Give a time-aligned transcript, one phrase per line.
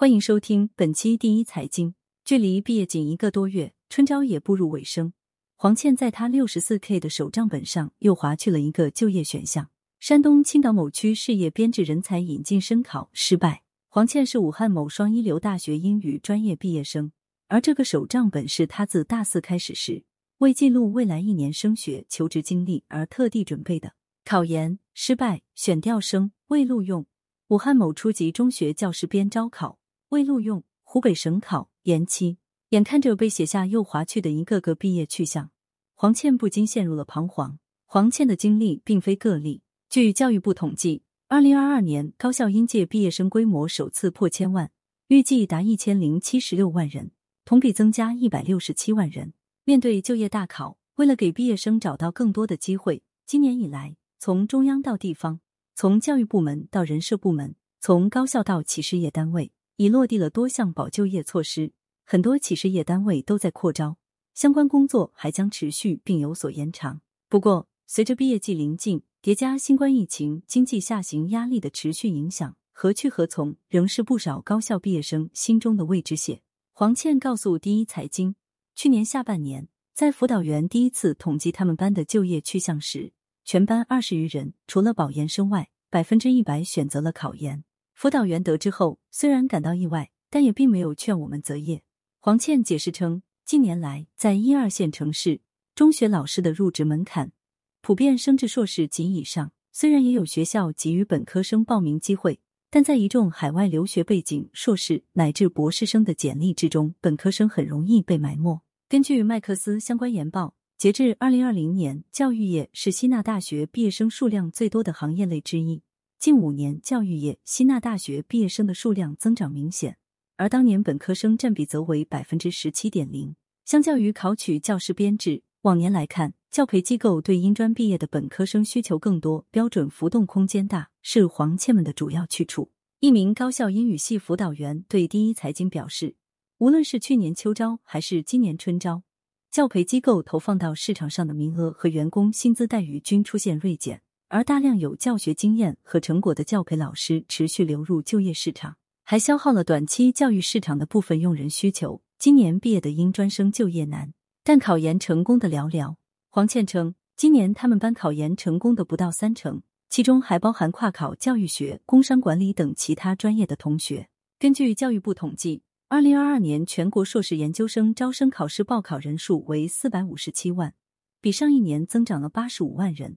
[0.00, 1.92] 欢迎收听本期第一财经。
[2.24, 5.12] 距离毕业仅一个多月，春招也步入尾声。
[5.56, 13.64] 黄倩在她六十四 K 的手账本上又划去了一个就业选项：山东青岛某区事业编制人才引进申考失败。
[13.88, 17.10] 黄倩是武汉某双一流大学英语专业毕业生，
[17.48, 20.04] 而这个手账本是她自大四开始时
[20.36, 23.94] 为记录未来一年升学求职经历而特地准备的。
[24.24, 27.04] 考研失败，选调生未录用。
[27.48, 29.77] 武汉某初级中学教师编招考
[30.10, 32.38] 未录用，湖北省考延期。
[32.70, 35.50] 眼看着被写下又划去的一个个毕业去向，
[35.94, 37.58] 黄倩不禁陷入了彷徨。
[37.84, 39.60] 黄倩的经历并非个例。
[39.90, 44.70] 据教育部统计，二零二二年高校应届毕业生规模首次破千万，
[45.08, 47.10] 预计达一千零七十六万人，
[47.44, 49.34] 同比增加一百六十七万人。
[49.64, 55.40] 面对就业大考，为了给毕业生找到更多的机会，今年以来，从中央到地方。
[55.74, 61.72] 从教育部门到人社部门，从高校到企事业单位，已落地了多项保就业措施。
[62.04, 63.96] 很多企事业单位都在扩招，
[64.34, 67.00] 相关工作还将持续并有所延长。
[67.28, 76.42] 不过，随着毕业季临近，叠加新冠疫情、经济下行压力的持续影响，何去何从，仍是不少高校毕业生心中的未知线。
[76.72, 78.34] 黄倩告诉第一财经，
[78.74, 83.12] 去年下半年，在辅导员第一次统计他们班的就业去向时。
[83.44, 87.64] 全班二十余人，除了保研生外，百分之一百选择了考研。
[87.98, 91.82] 辅导员得知后，虽然感到意外，但也并没有劝我们择业。
[92.20, 95.40] 黄倩解释称，近年来在一二线城市，
[95.74, 97.32] 中学老师的入职门槛
[97.80, 99.50] 普遍升至硕士及以上。
[99.72, 102.38] 虽然也有学校给予本科生报名机会，
[102.70, 108.62] 但在一众海外留学背景硕士乃至博士生的简历之中，本科生很容易被埋没。
[108.88, 110.54] 根据麦克斯相关研报。
[110.78, 115.82] 截至二零二零年，教育业是吸纳大学毕业生数量最多的行业类之一。
[116.18, 119.98] 近五年，教育业吸纳大学毕业生的数量增长明显，
[120.36, 123.36] 而当年本科生占比则为百分之十七点零。
[123.64, 132.72] 相较于考取教师编制，往年来看，教培机构对英专毕业的本科生需求更多，标准浮动空间大，是黄倩们的主要去处。
[132.98, 136.16] 一名高校英语系辅导员对第一财经表示，
[136.58, 139.04] 无论是去年秋招还是今年春招。
[139.52, 152.02] 教培机构投放到市场上的名额和员工薪资待遇均出现锐减，而大量有教学经验和成果的教培老师持续流入就业市场，还消耗了短期教育市场的部分用人需求。
[152.18, 154.12] 今年毕业的英专生就业难，
[154.44, 155.96] 但考研成功的寥寥。
[156.28, 164.08] 黄倩称，今年他们班考研成功的不到三成，其中还包含跨考教育学、工商管理等其他专业的同学。
[164.38, 165.62] 根据教育部统计。
[165.90, 170.74] 二零二二年全国硕士研究生招生考试报考人数为四百五十七万，
[171.22, 173.16] 比上一年增长了八十五万人，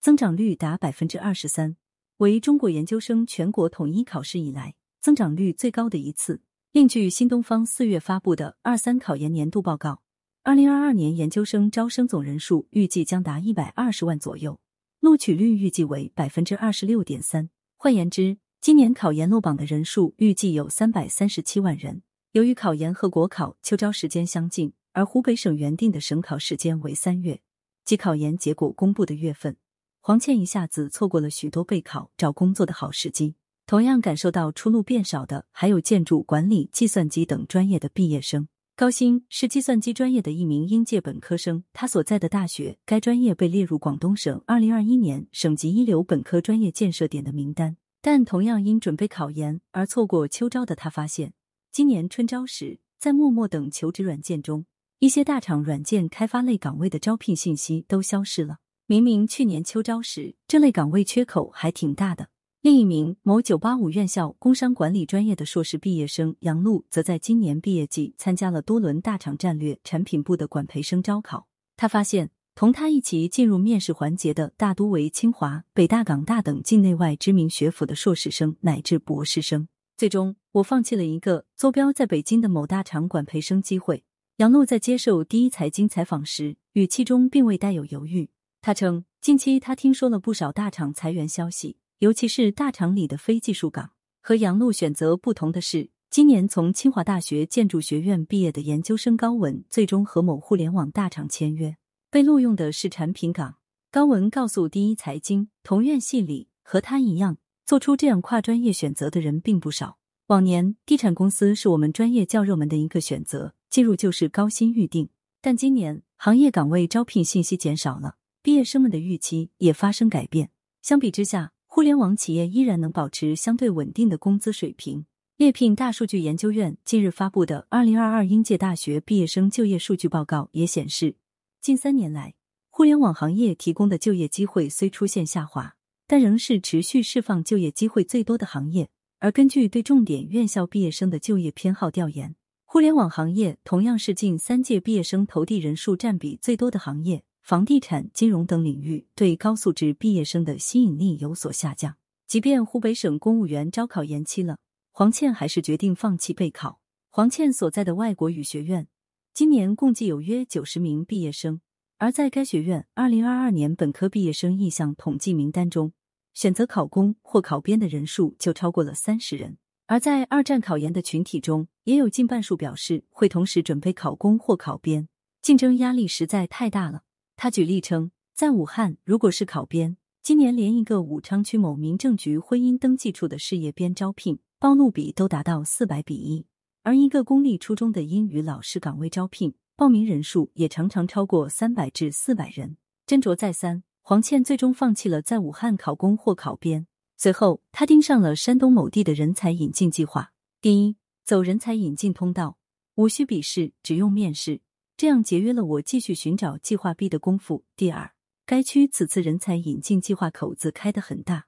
[0.00, 1.76] 增长率达百分之二十三，
[2.16, 6.40] 为中国研究生全国统一考试以来增长率最高的一次。
[6.72, 10.00] 另据新东方四月发布的二三考研年度报告，
[10.42, 14.58] 二零二二年研究生招生总人数预计将达一百二十万左右，
[15.00, 17.50] 录取率预计为百分之二十六点三。
[17.76, 22.00] 换言之，今年考研落榜的人数预计有三百三十七万人。
[22.32, 27.42] 由于考研和国考秋招时间相近，而湖北省原定的省考时间为三月，
[27.84, 29.58] 即考研结果公布的月份，
[30.02, 33.34] 黄倩一下子错过了许多备考、找工作的好时机。
[33.66, 38.48] 同样感受到出路变少的，还有建筑、管理、计算机等专业的毕业生。
[38.74, 47.76] 高鑫是计算机专业的一名应届本科生，他所在的大学该专业被列入广东省二零二一年省级一流本科专业建设点的名单。
[48.00, 51.34] 但同样因准备考研而错过秋招的他，发现。
[51.70, 54.64] 今年春招时，在陌陌等求职软件中，
[54.98, 58.56] 一些大厂软件开发类岗位的招聘信息都消失了。
[58.90, 62.28] 明明去年秋招时，这类岗位缺口还挺大的。
[62.60, 71.46] 另一名某九八五院校工商管理专业的硕士毕业生杨璐，则在今年毕业季参加了多轮大厂战略产品部的管培生招考。
[71.76, 79.68] 他发现，同他一起进入面试环节的大都为清华、北大、港大等境内外知名学府的硕士生乃至博士生。
[79.96, 84.02] 最终，我放弃了一个坐标在北京的某大厂管培生机会。
[84.38, 88.30] 杨璐在接受第一财经采访时，语气中并未带有犹豫。
[88.62, 93.92] 他称，近期他听说了不少大厂裁员消息，尤其是大厂里的非技术岗。
[94.20, 101.76] 和杨璐选择不同的是，今年从清华大学建筑学院毕业的研究生高文，最终和某互联网大厂签约，
[102.10, 103.56] 被录用的是产品岗。
[103.90, 107.38] 高文告诉第一财经，同院系里和他一样。
[107.64, 109.96] 做出这样跨专业选择的人并不少。
[110.26, 115.08] 往年，地产公司是我们专业较热门的一个选择，进入就是高薪预定。
[115.40, 120.50] 但今年，行业岗位招聘信息减少了，毕业生们的预期也发生改变。
[120.80, 125.04] 相比之下，互联网企业依然能保持相对稳定的工资水平。
[125.36, 131.16] 猎聘大数据研究院近日发布的《二零二二应届大学毕业生就业数据报告》也显示，
[131.60, 132.34] 近三年来，
[132.70, 135.76] 互联网行业提供的就业机会虽出现下滑，
[136.06, 138.88] 但仍是持续释放就业机会最多的行业。
[139.18, 142.34] 而根据对重点院校毕业生的就业偏好调研，
[142.64, 147.22] 互联网行业同样是近三届毕业生投递人数占比最多的行业。
[147.42, 151.96] 房地产、金融等领域对高素质毕业生的吸引力有所下降。
[152.26, 154.58] 即便湖北省公务员招考延期了。
[154.92, 156.80] 黄倩还是决定放弃备考。
[157.08, 158.86] 黄倩所在的外国语学院
[159.34, 161.60] 今年共计有约九十名毕业生，
[161.98, 165.92] 而在该学院二零二二年本科毕业生意向统计名单中，
[166.34, 169.56] 选择考公或考编的人数就超过了三十人。
[169.86, 175.08] 而在二战考研的群体中，也有近半数表示会同时准备考公或考编，
[175.42, 177.02] 竞争压力实在太大了。
[177.42, 184.38] 他举例称，在武汉，如果是考编，今年连一个武昌区某民政局婚姻登记处的事业编招聘。
[184.58, 186.44] 报录比都达到四百比一，
[186.82, 192.76] 而一个公立初中的英语老师岗位招聘报名人数也常常超过三百至四百人。
[193.06, 196.86] 斟酌再三，黄倩最终放弃了在武汉考公或考编。
[197.16, 200.34] 随后，他盯上了山东某地的人才引进计划。
[200.60, 202.58] 第一，走人才引进通道，
[202.96, 204.60] 无需笔试，只用面试，
[205.00, 207.64] 这样节约了我继续寻找计划 B 的功夫。
[207.74, 208.12] 第二，
[208.44, 211.46] 该区此次人才引进计划口子开得很大。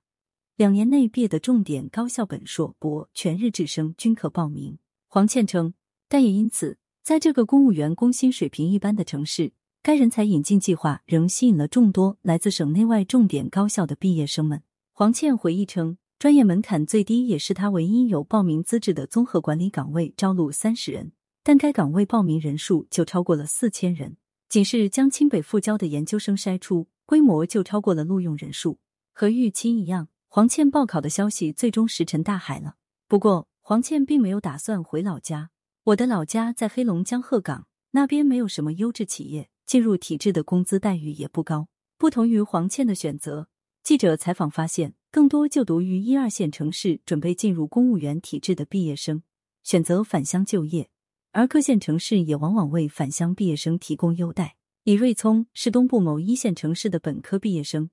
[0.57, 4.79] 两年内毕业的重点高校本硕博全日制生均可报名。
[5.07, 5.75] 黄倩称，
[6.09, 9.53] 但也因此，在这个公务员工薪水平一般的城市，
[9.83, 14.63] 该人才引进计划仍吸引了众多来自省内外重点高校的毕业生们。
[14.93, 21.13] 黄倩回忆称，专业门槛最低也是他唯一有报名资质的综合管理岗位，招录三十人，
[21.43, 24.17] 但该岗位报名人数就超过了四千人。
[24.49, 28.79] 仅是将清北复交的研究生筛出，规模就超过了录用人数，
[29.13, 30.09] 和预期一样。
[30.29, 32.77] 黄倩报考的消息最终石沉大海了。
[33.09, 35.51] 不过，黄倩并没有打算回老家。
[35.85, 41.69] 我的老家在黑龙江鹤岗，那边没有什么优质企业，进入体制的工资待遇也不高。
[41.99, 43.49] 不同于黄倩的选择，
[43.83, 49.23] 记者采访发现，更多就读于一二线城市、准备进入公务员体制的毕业生
[49.63, 50.91] 选择返乡就业，
[51.33, 54.57] 而各线城市也往往为返乡毕业生提供优待。
[54.85, 57.89] 李瑞聪是东部某一线城市的本科毕业生。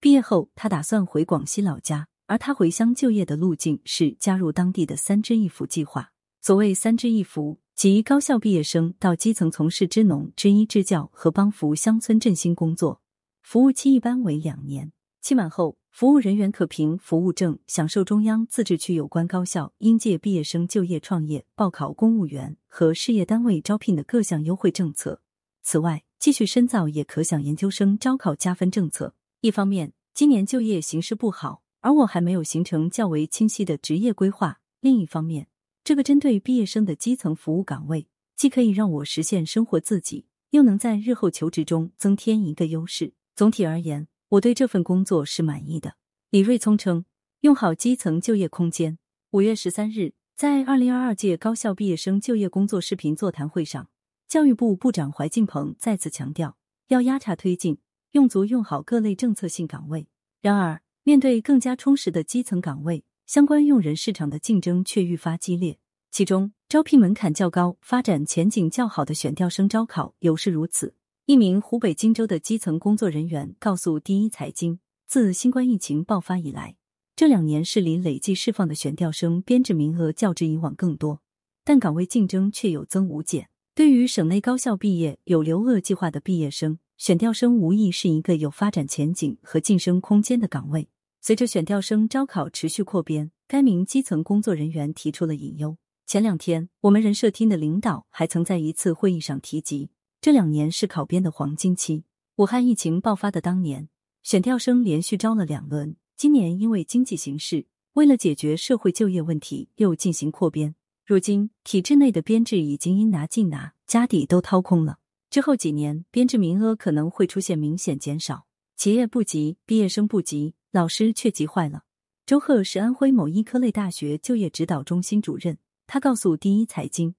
[0.00, 6.12] 毕业后，他打算回广西老家，而他回乡就业的路径是加入当地的“三支一扶”计划。
[6.40, 13.00] 所谓“三支一扶”，即高校毕业生到基层从事支农、支医、支教和帮扶乡村振兴工作，
[13.42, 14.92] 服务期一般为两年。
[15.24, 25.22] 期满后，服务人员可凭服务证享受中央自治区有关高校应届毕业生就业创业、报考公务员和事业单位招聘的各项优惠政策。
[25.62, 29.14] 此外，继续深造也可享研究生招考加分政策。
[29.40, 35.48] 一方面，今年就业形势不好，而我还没有形成较为清晰的职业规划；另一方面，
[35.82, 43.14] 这个针对毕业生的基层服务岗位，既可以让我实现生活自己，又能在日后求职中增添一个优势。
[43.34, 45.94] 总体而言，我对这份工作是满意的。
[46.30, 47.04] 李瑞聪称，
[47.40, 48.98] 用好基层就业空间。
[49.30, 53.88] 五月十三日，在二零二二届高校毕业生就业工作视频座谈会上，
[54.26, 56.56] 教育部部长怀进鹏再次强调，
[56.88, 57.78] 要压榨推进。
[58.12, 60.06] 用足用好各类政策性岗位。
[60.40, 65.78] 然而，面对更加充实的基层岗位，相关用人市场的竞争却愈发激烈。
[66.10, 70.94] 其中，招聘门槛较高、发展前景较好的选调生招考尤是如此。
[71.26, 76.76] 一名湖北荆州的基层工作人员告诉第一财经，自新冠疫情爆发以来，
[77.16, 81.22] 这两年市里累计释放的选调生编制名额较之以往更多，
[81.64, 83.48] 但岗位竞争却有增无减。
[83.74, 90.90] 对于省内高校毕业有留鄂计划的毕业生，选调生无疑是一个有发展前景和晋升空间的岗位。
[91.22, 95.78] 随着选调生招考持续扩编，该名基层工作人员提出了隐忧。
[96.06, 99.88] 前两天，我们人社厅的领导还曾在一次会议上提及，
[100.24, 102.04] 这两年是考编的黄金期。
[102.36, 103.90] 武汉疫情爆发的当年，
[104.22, 110.74] 选调生连续招了两轮，今年因为经济形势，为了解决社会就业问题，又进行扩编。
[111.04, 114.98] 如今，体制内的编制已经应拿尽拿，家底都掏空了。
[115.28, 118.46] 之后几年，编制名额可能会出现明显减少，
[118.78, 121.82] 企业不急，毕业生不急，老师却急坏了。
[122.24, 127.14] 周贺是安徽某医科类大学就业指导中心主任，他告诉第一财经，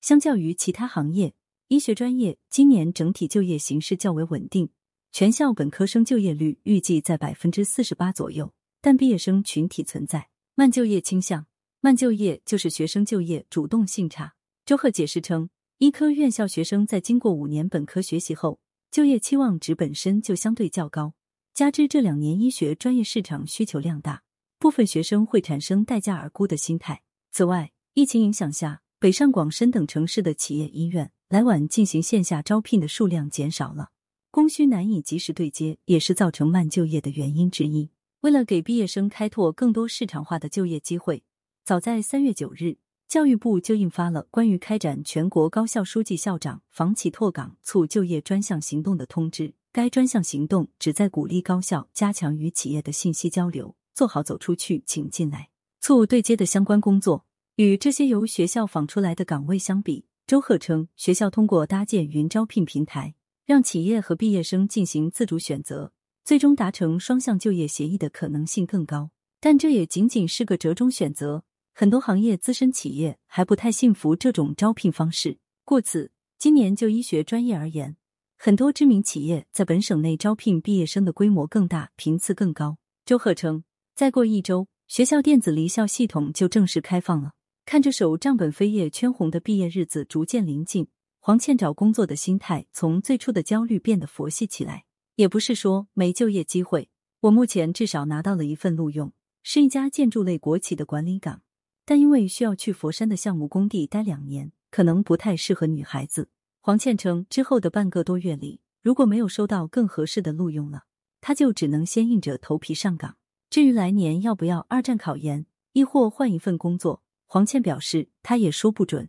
[0.00, 1.34] 相较于其他行业，
[1.74, 4.68] 医学专业今年整体就业形势较为稳定，
[5.10, 11.46] 全校本科生就业率预计在百分之四十八左右，但毕业生群体存在慢就业倾向。
[11.80, 14.34] 慢就业就是学生就业主动性差。
[14.64, 15.50] 周贺解释称。
[15.78, 18.60] 医科院校学生在经过五年本科学习后，
[18.92, 21.14] 就业期望值本身就相对较高，
[21.52, 24.22] 加之这两年医学专业市场需求量大，
[24.60, 27.02] 部分学生会产生待价而沽的心态。
[27.32, 33.90] 此外，疫情影响下，北上广深等城市的企业医院来晚进行线下招聘的数量减少了，
[34.30, 37.90] 供需难以及时对接，也是造成慢就业的原因之一。
[38.20, 41.24] 为了给毕业生开拓更多市场化的就业机会，
[41.64, 42.76] 早在三月九日，
[43.08, 49.54] 教育部就印发了关于开展全国高校书记校长房企拓岗促就业专项行动的通知。
[49.72, 55.48] 该专项行动旨在鼓励高校加强与企业的信息交流，做好走出去请进来
[55.80, 57.26] 促对接的相关工作。
[57.56, 63.14] 与这些由学校访出来的岗位相比，周贺称，学校通过搭建云招聘平台，
[63.44, 65.92] 让企业和毕业生进行自主选择，
[66.24, 69.10] 最终达成双向就业协议的可能性更高。
[69.38, 75.36] 但这也仅仅是个折中选择，很多行业资深企业还不太信服这种招聘方式。
[75.62, 77.96] 故此，今年就医学专业而言。
[78.38, 82.78] 很多知名企业在本省内招聘毕业生的规模更大，频次更高。
[83.04, 83.64] 周贺称，
[83.94, 87.32] 再过一周，学校电子离校系统就正式开放了。
[87.66, 90.86] 看着手账本飞页圈红的毕业日子逐渐临近，
[91.18, 94.84] 黄倩找工作的心态从最初的焦虑变得佛系起来。
[95.16, 96.90] 也不是说没就业机会，
[97.20, 101.40] 我目前至少拿到了一份录用，是一家建筑类国企的管理岗，
[101.86, 106.28] 但因为需要去佛山的项目工地待两年，可能不太适合女孩子。
[106.60, 110.82] 黄倩称，之后的半个多月里，如果没有收到更合适的录用了，
[111.22, 113.16] 她就只能先硬着头皮上岗。
[113.48, 117.03] 至于来年要不要二战考研，亦或换一份工作，
[117.34, 119.08] 黄倩表示，她也说不准。